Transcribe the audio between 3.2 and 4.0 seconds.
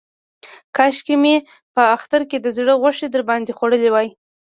باندې خوړلې